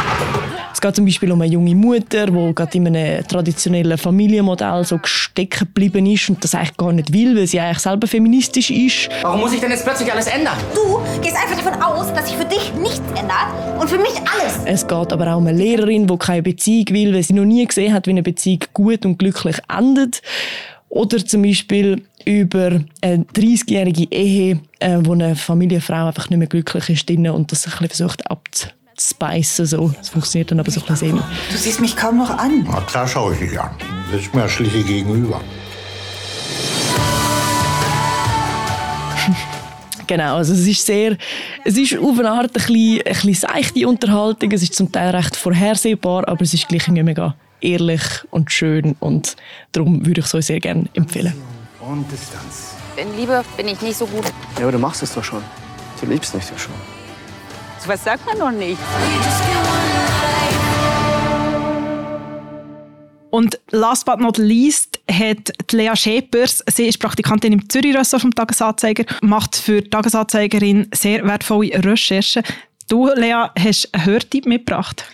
Es 0.72 0.82
geht 0.82 0.94
zum 0.94 1.06
Beispiel 1.06 1.32
um 1.32 1.40
eine 1.40 1.50
junge 1.50 1.74
Mutter, 1.74 2.26
die 2.26 2.54
gerade 2.54 2.78
in 2.78 2.86
einem 2.86 3.26
traditionellen 3.26 3.96
Familienmodell 3.96 4.84
so 4.84 4.98
gesteckt 4.98 5.60
geblieben 5.60 6.06
ist 6.06 6.28
und 6.28 6.44
das 6.44 6.54
eigentlich 6.54 6.76
gar 6.76 6.92
nicht 6.92 7.12
will, 7.12 7.36
weil 7.36 7.46
sie 7.46 7.58
eigentlich 7.58 7.78
selber 7.78 8.06
feministisch 8.06 8.70
ist. 8.70 9.08
Warum 9.22 9.40
muss 9.40 9.52
ich 9.54 9.60
denn 9.60 9.70
jetzt 9.70 9.84
plötzlich 9.84 10.12
alles 10.12 10.26
ändern? 10.26 10.56
Du 10.74 11.00
gehst 11.20 11.36
einfach 11.36 11.56
davon 11.56 11.82
aus, 11.82 12.12
dass 12.12 12.28
sich 12.28 12.36
für 12.36 12.44
dich 12.44 12.72
nichts 12.74 13.00
ändert 13.18 13.48
und 13.80 13.88
für 13.88 13.98
mich 13.98 14.14
alles. 14.32 14.60
Es 14.66 14.86
geht 14.86 15.12
aber 15.12 15.32
auch 15.32 15.38
um 15.38 15.46
eine 15.46 15.58
Lehrerin, 15.58 16.06
die 16.06 16.16
keine 16.18 16.42
Beziehung 16.42 16.86
will, 16.90 17.14
weil 17.14 17.22
sie 17.22 17.32
noch 17.32 17.44
nie 17.44 17.66
gesehen 17.66 17.92
hat, 17.94 18.06
wie 18.06 18.10
eine 18.10 18.22
Beziehung 18.22 18.60
gut 18.74 19.04
und 19.06 19.18
glücklich 19.18 19.56
endet. 19.74 20.22
Oder 20.88 21.24
zum 21.24 21.42
Beispiel 21.42 22.02
über 22.24 22.80
eine 23.02 23.24
30-jährige 23.24 24.04
Ehe, 24.10 24.60
äh, 24.80 24.98
wo 25.02 25.12
eine 25.12 25.36
Familienfrau 25.36 26.06
einfach 26.06 26.30
nicht 26.30 26.38
mehr 26.38 26.48
glücklich 26.48 26.88
ist 26.88 27.08
drin 27.08 27.28
und 27.28 27.52
das 27.52 27.66
ein 27.66 27.70
bisschen 27.70 27.88
versucht 27.88 28.30
abzuspeisen. 28.30 29.66
So. 29.66 29.92
Das 29.96 30.08
funktioniert 30.08 30.50
dann 30.50 30.60
aber 30.60 30.70
so 30.70 30.80
ein 30.80 30.86
bisschen. 30.86 31.16
Du 31.50 31.56
siehst 31.56 31.80
mich 31.80 31.94
kaum 31.96 32.18
noch 32.18 32.30
an. 32.30 32.66
Na 32.66 32.80
klar 32.80 33.06
schaue 33.06 33.34
ich 33.34 33.40
dich 33.40 33.60
an. 33.60 33.70
Das 34.10 34.22
ist 34.22 34.34
mir 34.34 34.48
schließlich 34.48 34.86
gegenüber. 34.86 35.40
Genau, 40.08 40.36
also 40.36 40.54
es 40.54 40.66
ist 40.66 40.86
sehr, 40.86 41.18
es 41.64 41.76
ist 41.76 41.98
auf 41.98 42.18
eine 42.18 42.30
Art 42.30 42.46
ein 42.46 42.52
bisschen, 42.54 43.02
ein 43.02 43.12
bisschen 43.12 43.34
seichte 43.34 43.86
Unterhaltung, 43.86 44.50
es 44.52 44.62
ist 44.62 44.74
zum 44.74 44.90
Teil 44.90 45.14
recht 45.14 45.36
vorhersehbar, 45.36 46.26
aber 46.26 46.40
es 46.40 46.54
ist 46.54 46.66
gleich 46.66 46.88
irgendwie 46.88 47.02
mega 47.02 47.34
ehrlich 47.60 48.02
und 48.30 48.50
schön 48.50 48.96
und 49.00 49.36
darum 49.72 50.06
würde 50.06 50.20
ich 50.20 50.26
es 50.26 50.34
euch 50.34 50.46
sehr 50.46 50.60
gerne 50.60 50.86
empfehlen. 50.94 51.34
Und 51.80 52.10
Distanz. 52.10 52.74
In 52.96 53.14
Liebe 53.18 53.44
bin 53.56 53.68
ich 53.68 53.80
nicht 53.82 53.98
so 53.98 54.06
gut. 54.06 54.24
Ja, 54.56 54.62
aber 54.62 54.72
du 54.72 54.78
machst 54.78 55.02
es 55.02 55.14
doch 55.14 55.22
schon. 55.22 55.42
Du 56.00 56.06
liebst 56.06 56.34
mich 56.34 56.44
doch 56.46 56.58
schon. 56.58 56.74
So 57.78 57.88
was 57.88 58.02
sagt 58.02 58.24
man 58.24 58.38
noch 58.38 58.50
nicht. 58.50 58.78
Und 63.38 63.60
last 63.70 64.04
but 64.04 64.18
not 64.18 64.36
least 64.36 64.98
hat 65.08 65.52
Lea 65.70 65.94
Schäpers, 65.94 66.60
sie 66.74 66.86
ist 66.86 66.98
Praktikantin 66.98 67.52
im 67.52 67.68
Zürich-Ressort 67.68 68.22
vom 68.22 68.34
Tagesanzeiger, 68.34 69.04
macht 69.22 69.54
für 69.54 69.80
die 69.80 69.88
Tagesanzeigerin 69.88 70.88
sehr 70.92 71.24
wertvolle 71.24 71.70
Recherchen. 71.84 72.42
Du, 72.88 73.06
Lea, 73.14 73.46
hast 73.56 73.94
einen 73.94 74.06
Hörtipp 74.06 74.44
mitgebracht. 74.44 75.04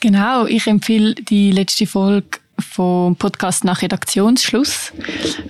Genau, 0.00 0.46
ich 0.46 0.66
empfehle 0.66 1.14
die 1.14 1.50
letzte 1.50 1.86
Folge 1.86 2.38
vom 2.58 3.16
Podcast 3.16 3.64
nach 3.64 3.82
Redaktionsschluss 3.82 4.90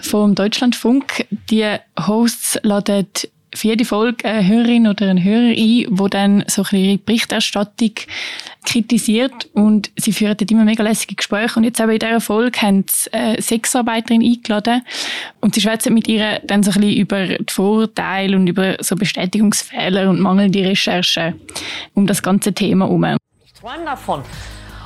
vom 0.00 0.34
Deutschlandfunk. 0.34 1.28
Die 1.50 1.76
Hosts 2.04 2.58
laden 2.64 3.06
für 3.54 3.68
jede 3.68 3.84
Folge 3.84 4.28
eine 4.28 4.46
Hörerin 4.46 4.86
oder 4.86 5.08
einen 5.08 5.22
Hörer 5.22 5.54
ein, 5.56 5.86
wo 5.90 6.08
dann 6.08 6.44
so 6.48 6.64
ein 6.70 6.76
ihre 6.76 6.98
Berichterstattung 6.98 7.92
kritisiert 8.66 9.48
und 9.52 9.90
sie 9.96 10.12
führen 10.12 10.36
dort 10.36 10.50
immer 10.50 10.64
mega 10.64 10.82
lässige 10.82 11.14
Gespräche 11.14 11.56
und 11.56 11.64
jetzt 11.64 11.80
aber 11.80 11.92
in 11.92 11.98
dieser 11.98 12.20
Folge 12.20 12.60
haben 12.60 12.84
sie 12.88 13.12
eine 13.12 13.40
Sexarbeiterin 13.40 14.22
eingeladen 14.22 14.82
und 15.40 15.54
sie 15.54 15.60
schwätzen 15.60 15.94
mit 15.94 16.08
ihr 16.08 16.40
dann 16.44 16.62
so 16.62 16.72
ein 16.72 16.80
bisschen 16.80 16.96
über 16.96 17.26
die 17.26 17.52
Vorurteile 17.52 18.36
und 18.36 18.46
über 18.46 18.76
so 18.80 18.96
Bestätigungsfehler 18.96 20.10
und 20.10 20.20
mangelnde 20.20 20.64
Recherche 20.64 21.34
um 21.94 22.06
das 22.06 22.22
ganze 22.22 22.52
Thema 22.52 22.86
herum. 22.86 23.04
träume 23.60 23.84
davon, 23.84 24.22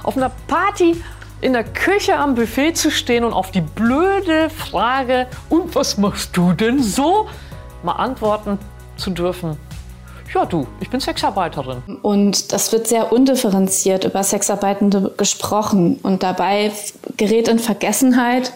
auf 0.02 0.16
einer 0.16 0.30
Party 0.46 0.96
in 1.40 1.52
der 1.52 1.64
Küche 1.64 2.16
am 2.16 2.34
Buffet 2.34 2.74
zu 2.74 2.90
stehen 2.90 3.24
und 3.24 3.32
auf 3.32 3.50
die 3.50 3.60
blöde 3.60 4.50
Frage, 4.50 5.26
und 5.48 5.74
was 5.74 5.96
machst 5.96 6.36
du 6.36 6.52
denn 6.52 6.82
so, 6.82 7.28
mal 7.88 8.02
antworten 8.02 8.58
zu 8.96 9.10
dürfen. 9.10 9.56
Ja, 10.34 10.44
du, 10.44 10.66
ich 10.80 10.90
bin 10.90 11.00
Sexarbeiterin. 11.00 11.82
Und 12.02 12.52
das 12.52 12.70
wird 12.72 12.86
sehr 12.86 13.12
undifferenziert 13.12 14.04
über 14.04 14.22
Sexarbeitende 14.22 15.14
gesprochen. 15.16 15.98
Und 16.02 16.22
dabei 16.22 16.70
gerät 17.16 17.48
in 17.48 17.58
Vergessenheit, 17.58 18.52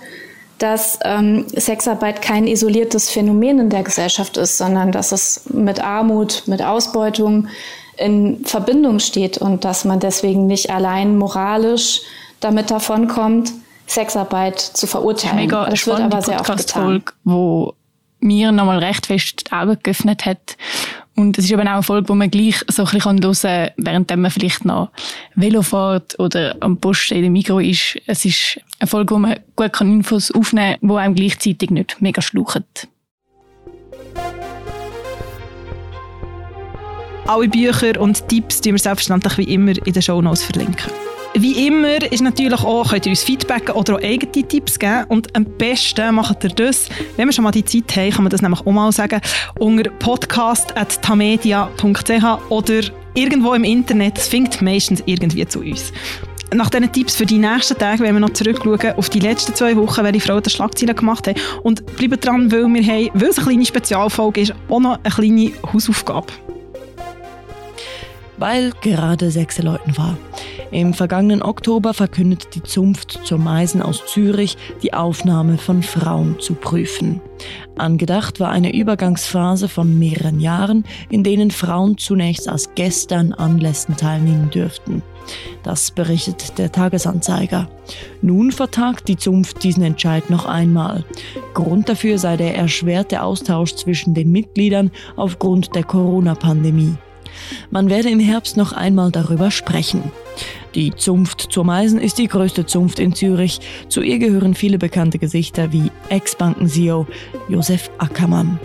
dass 0.58 0.98
ähm, 1.04 1.46
Sexarbeit 1.48 2.20
kein 2.20 2.46
isoliertes 2.46 3.10
Phänomen 3.10 3.58
in 3.58 3.70
der 3.70 3.82
Gesellschaft 3.82 4.36
ist, 4.36 4.58
sondern 4.58 4.92
dass 4.92 5.12
es 5.12 5.48
mit 5.48 5.82
Armut, 5.82 6.42
mit 6.46 6.62
Ausbeutung 6.62 7.48
in 7.96 8.44
Verbindung 8.44 8.98
steht 8.98 9.38
und 9.38 9.64
dass 9.64 9.84
man 9.84 9.98
deswegen 9.98 10.46
nicht 10.46 10.70
allein 10.70 11.16
moralisch 11.16 12.02
damit 12.40 12.70
davonkommt, 12.70 13.52
Sexarbeit 13.86 14.60
zu 14.60 14.86
verurteilen. 14.86 15.36
Mega 15.36 15.68
das 15.68 15.86
wird 15.86 16.00
aber 16.00 16.22
sehr 16.22 16.40
oft 16.40 16.56
getan. 16.56 17.02
Wo 17.24 17.74
mir 18.22 18.52
nochmal 18.52 18.78
recht 18.78 19.06
fest 19.06 19.44
die 19.48 19.52
Augen 19.52 19.78
geöffnet 19.82 20.24
hat. 20.24 20.56
Und 21.14 21.36
es 21.36 21.44
ist 21.44 21.50
eben 21.50 21.68
auch 21.68 21.72
eine 21.72 21.82
Folge, 21.82 22.08
wo 22.08 22.14
man 22.14 22.30
gleich 22.30 22.56
so 22.68 22.84
ein 22.84 22.90
bisschen 22.90 23.22
hören 23.22 23.34
kann, 23.42 23.70
während 23.76 24.16
man 24.16 24.30
vielleicht 24.30 24.64
noch 24.64 24.90
Velo 25.34 25.62
fährt 25.62 26.18
oder 26.18 26.56
am 26.60 26.78
Post 26.78 27.12
in 27.12 27.22
dem 27.22 27.32
Mikro 27.34 27.58
ist. 27.58 27.98
Es 28.06 28.24
ist 28.24 28.60
eine 28.78 28.86
Folge, 28.86 29.14
wo 29.14 29.18
man 29.18 29.38
gut 29.54 29.78
Infos 29.80 30.30
aufnehmen 30.30 30.78
kann, 30.80 30.88
die 30.88 30.96
einem 30.96 31.14
gleichzeitig 31.14 31.70
nicht 31.70 32.00
mega 32.00 32.22
schluchen. 32.22 32.64
Alle 37.26 37.48
Bücher 37.48 38.00
und 38.00 38.26
Tipps 38.28 38.60
die 38.62 38.72
wir 38.72 38.78
selbstverständlich 38.78 39.38
wie 39.38 39.54
immer 39.54 39.74
in 39.86 39.92
den 39.92 40.02
Shownotes 40.02 40.42
verlinken. 40.42 40.90
Wie 41.34 41.66
immer 41.66 42.02
ist 42.12 42.20
natürlich 42.20 42.62
auch, 42.62 42.90
könnt 42.90 43.06
ihr 43.06 43.10
uns 43.10 43.24
Feedback 43.24 43.74
oder 43.74 43.94
auch 43.94 44.02
eigene 44.02 44.46
Tipps 44.46 44.78
geben. 44.78 45.06
Und 45.08 45.34
am 45.34 45.46
besten 45.46 46.14
macht 46.14 46.44
ihr 46.44 46.50
das, 46.50 46.90
wenn 47.16 47.26
wir 47.26 47.32
schon 47.32 47.44
mal 47.44 47.52
die 47.52 47.64
Zeit 47.64 47.96
haben, 47.96 48.10
kann 48.10 48.24
man 48.24 48.30
das 48.30 48.42
nämlich 48.42 48.60
auch 48.60 48.70
mal 48.70 48.92
sagen, 48.92 49.18
unter 49.58 49.90
podcast.tamedia.ch 49.90 52.50
oder 52.50 52.80
irgendwo 53.14 53.54
im 53.54 53.64
Internet. 53.64 54.18
Es 54.18 54.28
findet 54.28 54.60
meistens 54.60 55.02
irgendwie 55.06 55.46
zu 55.46 55.60
uns. 55.60 55.90
Nach 56.52 56.68
diesen 56.68 56.92
Tipps 56.92 57.16
für 57.16 57.24
die 57.24 57.38
nächsten 57.38 57.78
Tage 57.78 58.02
werden 58.02 58.16
wir 58.16 58.20
noch 58.20 58.34
zurückschauen 58.34 58.98
auf 58.98 59.08
die 59.08 59.20
letzten 59.20 59.54
zwei 59.54 59.74
Wochen, 59.74 60.04
welche 60.04 60.20
Frauen 60.20 60.42
die 60.42 60.50
Schlagzeilen 60.50 60.94
gemacht 60.94 61.28
haben. 61.28 61.40
Und 61.62 61.96
bleiben 61.96 62.20
dran, 62.20 62.52
weil 62.52 62.66
wir 62.66 62.82
haben, 62.82 63.08
weil 63.14 63.30
es 63.30 63.38
eine 63.38 63.46
kleine 63.46 63.64
Spezialfolge 63.64 64.42
ist, 64.42 64.52
auch 64.68 64.80
noch 64.80 64.98
eine 65.02 65.14
kleine 65.14 65.52
Hausaufgabe. 65.72 66.30
Weil 68.42 68.72
gerade 68.80 69.30
sechs 69.30 69.62
Leuten 69.62 69.96
war. 69.96 70.18
Im 70.72 70.94
vergangenen 70.94 71.42
Oktober 71.42 71.94
verkündet 71.94 72.56
die 72.56 72.62
Zunft 72.64 73.20
zur 73.22 73.38
Meisen 73.38 73.80
aus 73.80 74.04
Zürich, 74.06 74.56
die 74.82 74.94
Aufnahme 74.94 75.58
von 75.58 75.84
Frauen 75.84 76.40
zu 76.40 76.54
prüfen. 76.54 77.20
Angedacht 77.76 78.40
war 78.40 78.50
eine 78.50 78.74
Übergangsphase 78.74 79.68
von 79.68 79.96
mehreren 79.96 80.40
Jahren, 80.40 80.82
in 81.08 81.22
denen 81.22 81.52
Frauen 81.52 81.98
zunächst 81.98 82.48
als 82.48 82.74
Gäste 82.74 83.16
an 83.16 83.32
Anlässen 83.32 83.96
teilnehmen 83.96 84.50
dürften. 84.50 85.04
Das 85.62 85.92
berichtet 85.92 86.58
der 86.58 86.72
Tagesanzeiger. 86.72 87.68
Nun 88.22 88.50
vertagt 88.50 89.06
die 89.06 89.16
Zunft 89.16 89.62
diesen 89.62 89.84
Entscheid 89.84 90.30
noch 90.30 90.46
einmal. 90.46 91.04
Grund 91.54 91.88
dafür 91.88 92.18
sei 92.18 92.36
der 92.36 92.56
erschwerte 92.56 93.22
Austausch 93.22 93.76
zwischen 93.76 94.14
den 94.14 94.32
Mitgliedern 94.32 94.90
aufgrund 95.14 95.76
der 95.76 95.84
Corona-Pandemie. 95.84 96.96
Man 97.70 97.90
werde 97.90 98.10
im 98.10 98.20
Herbst 98.20 98.56
noch 98.56 98.72
einmal 98.72 99.10
darüber 99.10 99.50
sprechen. 99.50 100.10
Die 100.74 100.94
Zunft 100.94 101.48
zur 101.50 101.64
Meisen 101.64 101.98
ist 102.00 102.18
die 102.18 102.28
größte 102.28 102.66
Zunft 102.66 102.98
in 102.98 103.14
Zürich. 103.14 103.60
Zu 103.88 104.00
ihr 104.02 104.18
gehören 104.18 104.54
viele 104.54 104.78
bekannte 104.78 105.18
Gesichter 105.18 105.72
wie 105.72 105.90
Ex-Banken-CEO 106.08 107.06
Josef 107.48 107.90
Ackermann. 107.98 108.58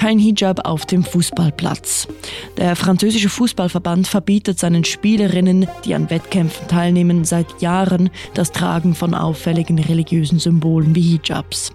Kein 0.00 0.18
Hijab 0.18 0.66
auf 0.66 0.86
dem 0.86 1.04
Fußballplatz. 1.04 2.08
Der 2.56 2.74
französische 2.74 3.28
Fußballverband 3.28 4.08
verbietet 4.08 4.58
seinen 4.58 4.84
Spielerinnen, 4.84 5.68
die 5.84 5.94
an 5.94 6.08
Wettkämpfen 6.08 6.68
teilnehmen, 6.68 7.26
seit 7.26 7.60
Jahren 7.60 8.08
das 8.32 8.50
Tragen 8.50 8.94
von 8.94 9.14
auffälligen 9.14 9.78
religiösen 9.78 10.38
Symbolen 10.38 10.94
wie 10.94 11.02
Hijabs. 11.02 11.72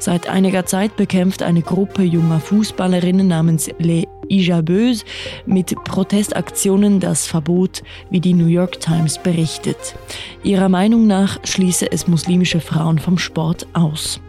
Seit 0.00 0.28
einiger 0.28 0.66
Zeit 0.66 0.96
bekämpft 0.96 1.40
eine 1.40 1.62
Gruppe 1.62 2.02
junger 2.02 2.40
Fußballerinnen 2.40 3.28
namens 3.28 3.70
Les 3.78 4.08
Hijabeuses 4.28 5.04
mit 5.46 5.72
Protestaktionen 5.84 6.98
das 6.98 7.28
Verbot, 7.28 7.84
wie 8.10 8.18
die 8.18 8.34
New 8.34 8.48
York 8.48 8.80
Times 8.80 9.18
berichtet. 9.22 9.94
Ihrer 10.42 10.68
Meinung 10.68 11.06
nach 11.06 11.38
schließe 11.44 11.92
es 11.92 12.08
muslimische 12.08 12.60
Frauen 12.60 12.98
vom 12.98 13.18
Sport 13.18 13.68
aus. 13.72 14.20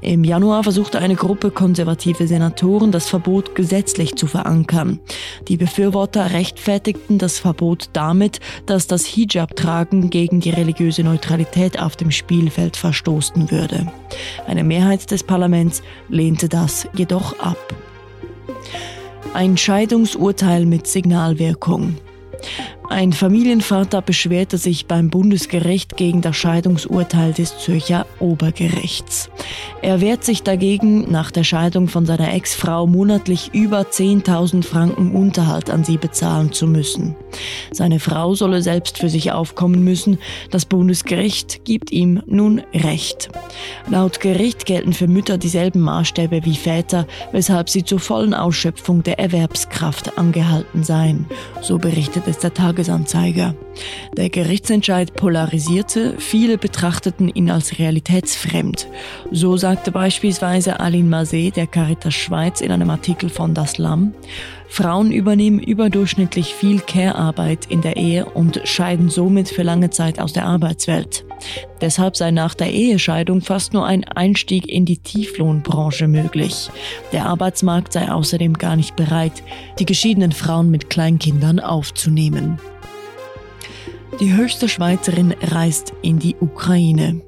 Im 0.00 0.24
Januar 0.24 0.62
versuchte 0.62 0.98
eine 0.98 1.16
Gruppe 1.16 1.50
konservative 1.50 2.26
Senatoren, 2.26 2.92
das 2.92 3.08
Verbot 3.08 3.54
gesetzlich 3.54 4.14
zu 4.16 4.26
verankern. 4.26 5.00
Die 5.48 5.56
Befürworter 5.56 6.32
rechtfertigten 6.32 7.18
das 7.18 7.38
Verbot 7.38 7.90
damit, 7.92 8.40
dass 8.66 8.86
das 8.86 9.04
Hijab-Tragen 9.06 10.10
gegen 10.10 10.40
die 10.40 10.50
religiöse 10.50 11.02
Neutralität 11.02 11.80
auf 11.80 11.96
dem 11.96 12.10
Spielfeld 12.10 12.76
verstoßen 12.76 13.50
würde. 13.50 13.90
Eine 14.46 14.64
Mehrheit 14.64 15.10
des 15.10 15.22
Parlaments 15.22 15.82
lehnte 16.08 16.48
das 16.48 16.88
jedoch 16.94 17.38
ab. 17.38 17.58
Ein 19.34 19.56
Scheidungsurteil 19.56 20.64
mit 20.64 20.86
Signalwirkung. 20.86 21.96
Ein 22.90 23.12
Familienvater 23.12 24.00
beschwerte 24.00 24.56
sich 24.56 24.86
beim 24.86 25.10
Bundesgericht 25.10 25.98
gegen 25.98 26.22
das 26.22 26.36
Scheidungsurteil 26.36 27.34
des 27.34 27.58
Zürcher 27.58 28.06
Obergerichts. 28.18 29.28
Er 29.82 30.00
wehrt 30.00 30.24
sich 30.24 30.42
dagegen, 30.42 31.10
nach 31.10 31.30
der 31.30 31.44
Scheidung 31.44 31.88
von 31.88 32.06
seiner 32.06 32.32
Ex-Frau 32.32 32.86
monatlich 32.86 33.50
über 33.52 33.82
10.000 33.82 34.64
Franken 34.64 35.12
Unterhalt 35.12 35.68
an 35.68 35.84
sie 35.84 35.98
bezahlen 35.98 36.52
zu 36.52 36.66
müssen. 36.66 37.14
Seine 37.72 38.00
Frau 38.00 38.34
solle 38.34 38.62
selbst 38.62 38.98
für 38.98 39.10
sich 39.10 39.32
aufkommen 39.32 39.84
müssen. 39.84 40.18
Das 40.50 40.64
Bundesgericht 40.64 41.66
gibt 41.66 41.92
ihm 41.92 42.22
nun 42.26 42.62
Recht. 42.72 43.28
Laut 43.90 44.20
Gericht 44.20 44.64
gelten 44.64 44.94
für 44.94 45.08
Mütter 45.08 45.36
dieselben 45.36 45.80
Maßstäbe 45.80 46.44
wie 46.44 46.56
Väter, 46.56 47.06
weshalb 47.32 47.68
sie 47.68 47.84
zur 47.84 48.00
vollen 48.00 48.32
Ausschöpfung 48.32 49.02
der 49.02 49.18
Erwerbskraft 49.18 50.16
angehalten 50.16 50.84
seien. 50.84 51.26
So 51.60 51.78
berichtet 51.78 52.24
es 52.26 52.38
der 52.38 52.54
Tag 52.54 52.77
Tagesanzeiger. 52.78 53.54
Der 54.16 54.30
Gerichtsentscheid 54.30 55.14
polarisierte, 55.14 56.14
viele 56.18 56.58
betrachteten 56.58 57.28
ihn 57.28 57.50
als 57.50 57.78
realitätsfremd. 57.78 58.86
So 59.32 59.56
sagte 59.56 59.90
beispielsweise 59.90 60.78
Aline 60.78 61.08
Mazet 61.08 61.56
der 61.56 61.66
Caritas 61.66 62.14
Schweiz 62.14 62.60
in 62.60 62.70
einem 62.70 62.90
Artikel 62.90 63.30
von 63.30 63.52
Das 63.52 63.78
Lamm, 63.78 64.14
Frauen 64.68 65.10
übernehmen 65.10 65.58
überdurchschnittlich 65.58 66.54
viel 66.54 66.80
Care-Arbeit 66.80 67.66
in 67.68 67.82
der 67.82 67.96
Ehe 67.96 68.26
und 68.26 68.60
scheiden 68.64 69.08
somit 69.08 69.48
für 69.48 69.62
lange 69.62 69.90
Zeit 69.90 70.20
aus 70.20 70.32
der 70.32 70.46
Arbeitswelt. 70.46 71.24
Deshalb 71.80 72.16
sei 72.16 72.30
nach 72.30 72.54
der 72.54 72.72
Ehescheidung 72.72 73.40
fast 73.40 73.72
nur 73.72 73.86
ein 73.86 74.04
Einstieg 74.04 74.68
in 74.68 74.84
die 74.84 74.98
Tieflohnbranche 74.98 76.08
möglich. 76.08 76.70
Der 77.12 77.26
Arbeitsmarkt 77.26 77.92
sei 77.92 78.10
außerdem 78.10 78.54
gar 78.54 78.76
nicht 78.76 78.96
bereit, 78.96 79.42
die 79.78 79.86
geschiedenen 79.86 80.32
Frauen 80.32 80.70
mit 80.70 80.90
Kleinkindern 80.90 81.60
aufzunehmen. 81.60 82.58
Die 84.20 84.34
höchste 84.34 84.68
Schweizerin 84.68 85.34
reist 85.40 85.92
in 86.02 86.18
die 86.18 86.34
Ukraine. 86.40 87.20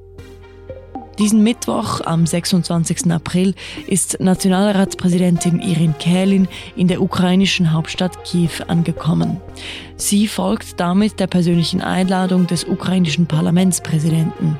Diesen 1.21 1.43
Mittwoch, 1.43 2.01
am 2.01 2.27
26. 2.27 3.13
April, 3.13 3.55
ist 3.87 4.19
Nationalratspräsidentin 4.21 5.61
Irin 5.61 5.95
Kählin 5.99 6.49
in 6.77 6.89
der 6.89 7.03
ukrainischen 7.03 7.75
Hauptstadt 7.75 8.25
Kiew 8.25 8.65
angekommen. 8.69 9.39
Sie 10.01 10.29
folgt 10.29 10.81
damit 10.81 11.21
der 11.21 11.27
persönlichen 11.27 11.83
Einladung 11.83 12.47
des 12.47 12.65
ukrainischen 12.65 13.27
Parlamentspräsidenten. 13.27 14.57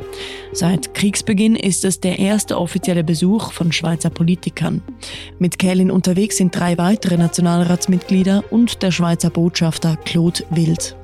Seit 0.53 0.93
Kriegsbeginn 0.93 1.57
ist 1.57 1.87
es 1.87 1.99
der 1.99 2.19
erste 2.19 2.59
offizielle 2.59 3.05
Besuch 3.05 3.53
von 3.53 3.73
Schweizer 3.73 4.11
Politikern. 4.11 4.83
Mit 5.39 5.59
Kählin 5.59 5.91
unterwegs 5.91 6.37
sind 6.37 6.55
drei 6.55 6.77
weitere 6.77 7.17
Nationalratsmitglieder 7.17 8.45
und 8.51 8.83
der 8.83 8.91
Schweizer 8.91 9.31
Botschafter 9.31 9.97
Claude 10.05 10.45
Wild. 10.51 10.95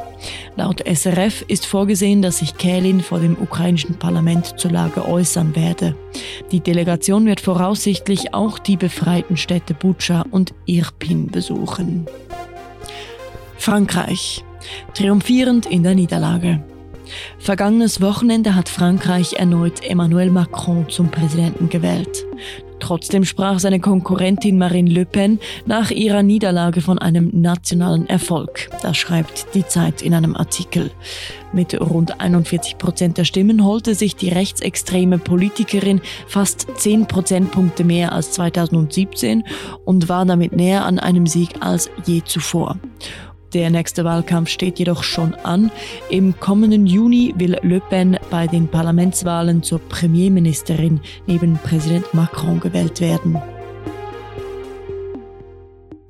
Laut 0.54 0.84
SRF 0.86 1.42
ist 1.48 1.64
vorgesehen, 1.64 2.20
dass 2.20 2.38
sich 2.38 2.58
Kählin 2.58 3.00
vor 3.00 3.20
dem 3.20 3.38
ukrainischen 3.40 3.98
Parlament 3.98 4.58
zur 4.58 4.70
Lage 4.70 5.08
äußern 5.08 5.56
werde. 5.56 5.96
Die 6.52 6.60
Delegation 6.60 7.24
wird 7.24 7.40
voraussichtlich 7.40 8.34
auch 8.34 8.58
die 8.58 8.76
befreiten 8.76 9.38
Städte 9.38 9.72
Bucha 9.72 10.26
und 10.30 10.52
Irpin 10.66 11.28
besuchen. 11.28 12.06
Frankreich. 13.58 14.44
Triumphierend 14.94 15.66
in 15.66 15.82
der 15.82 15.94
Niederlage. 15.94 16.62
Vergangenes 17.38 18.00
Wochenende 18.00 18.54
hat 18.54 18.68
Frankreich 18.68 19.34
erneut 19.34 19.82
Emmanuel 19.84 20.30
Macron 20.30 20.88
zum 20.88 21.10
Präsidenten 21.10 21.68
gewählt. 21.68 22.24
Trotzdem 22.78 23.24
sprach 23.24 23.58
seine 23.58 23.80
Konkurrentin 23.80 24.58
Marine 24.58 24.90
Le 24.90 25.06
Pen 25.06 25.38
nach 25.64 25.90
ihrer 25.90 26.22
Niederlage 26.22 26.82
von 26.82 26.98
einem 26.98 27.30
nationalen 27.32 28.06
Erfolg. 28.08 28.68
Das 28.82 28.96
schreibt 28.96 29.54
die 29.54 29.66
Zeit 29.66 30.02
in 30.02 30.12
einem 30.12 30.36
Artikel. 30.36 30.90
Mit 31.52 31.80
rund 31.80 32.20
41 32.20 32.76
Prozent 32.76 33.16
der 33.16 33.24
Stimmen 33.24 33.64
holte 33.64 33.94
sich 33.94 34.14
die 34.14 34.28
rechtsextreme 34.28 35.18
Politikerin 35.18 36.02
fast 36.26 36.66
10 36.76 37.06
Prozentpunkte 37.06 37.82
mehr 37.82 38.12
als 38.12 38.32
2017 38.32 39.44
und 39.84 40.08
war 40.10 40.26
damit 40.26 40.54
näher 40.54 40.84
an 40.84 40.98
einem 40.98 41.26
Sieg 41.26 41.54
als 41.60 41.90
je 42.04 42.22
zuvor. 42.24 42.78
Der 43.54 43.70
nächste 43.70 44.04
Wahlkampf 44.04 44.50
steht 44.50 44.78
jedoch 44.78 45.02
schon 45.02 45.34
an. 45.34 45.70
Im 46.10 46.38
kommenden 46.38 46.86
Juni 46.86 47.32
will 47.36 47.56
Le 47.62 47.80
Pen 47.80 48.18
bei 48.30 48.46
den 48.46 48.68
Parlamentswahlen 48.68 49.62
zur 49.62 49.78
Premierministerin 49.78 51.00
neben 51.26 51.58
Präsident 51.58 52.12
Macron 52.12 52.60
gewählt 52.60 53.00
werden. 53.00 53.40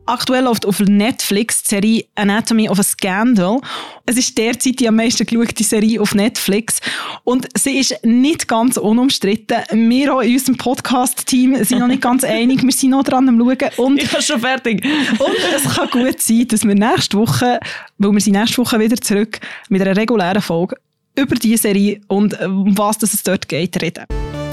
Aktuell 0.09 0.45
läuft 0.45 0.65
auf 0.65 0.79
Netflix 0.79 1.65
die 1.65 1.69
Serie 1.69 2.05
Anatomy 2.15 2.69
of 2.69 2.79
a 2.79 2.83
Scandal. 2.85 3.61
Es 4.07 4.17
ist 4.17 4.39
derzeit 4.39 4.79
die 4.79 4.87
am 4.87 4.95
meisten 4.95 5.27
geschaute 5.27 5.65
Serie 5.65 6.01
auf 6.01 6.15
Netflix. 6.15 6.81
Und 7.25 7.49
sie 7.59 7.79
ist 7.79 8.05
nicht 8.05 8.47
ganz 8.47 8.77
unumstritten. 8.77 9.91
Wir 9.91 10.15
auch 10.15 10.21
in 10.21 10.35
unserem 10.35 10.57
Podcast-Team 10.59 11.65
sind 11.65 11.81
noch 11.81 11.89
nicht 11.89 12.03
ganz 12.03 12.23
einig. 12.25 12.63
Wir 12.63 12.71
sind 12.73 12.91
noch 12.91 13.03
dran 13.03 13.29
am 13.29 13.37
Schauen. 13.37 13.71
Und 13.79 14.01
ich 14.01 14.09
bin 14.09 14.23
schon 14.23 14.41
fertig. 14.41 14.85
und 15.19 15.37
es 15.57 15.75
kann 15.75 15.91
gut 15.91 16.23
sein, 16.23 16.47
dass 16.47 16.65
wir 16.65 16.75
nächste 16.77 17.19
Woche, 17.19 17.59
weil 17.99 18.13
wir 18.13 18.21
sind 18.21 18.35
nächste 18.35 18.59
Woche 18.59 18.79
wieder 18.79 18.97
zurück 18.97 19.41
mit 19.69 19.83
einer 19.83 19.97
regulären 19.97 20.41
Folge 20.41 20.77
über 21.19 21.35
diese 21.35 21.63
Serie 21.63 22.01
und 22.07 22.41
um 22.43 22.79
was 22.79 23.03
es 23.03 23.23
dort 23.25 23.49
geht, 23.49 23.83
reden. 23.83 24.05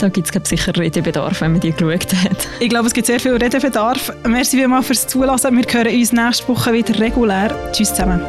Da 0.04 0.10
gibt 0.10 0.36
es 0.36 0.50
sicher 0.50 0.76
Redebedarf, 0.76 1.40
wenn 1.40 1.54
man 1.54 1.62
die 1.62 1.72
geschaut 1.72 2.14
hat. 2.26 2.50
Ich 2.60 2.68
glaube, 2.68 2.88
es 2.88 2.94
gibt 2.94 3.08
sehr 3.08 3.22
viel 3.22 3.38
Redebedarf. 3.38 4.12
Merci 4.28 4.58
vielmals 4.58 4.88
fürs 4.88 5.08
Zulassen. 5.08 5.56
Wir 5.56 5.64
hören 5.64 5.96
uns 5.98 6.12
nächste 6.12 6.46
Woche 6.50 6.74
wieder 6.74 7.00
regulär. 7.00 7.72
Tschüss 7.72 7.88
zusammen. 7.96 8.20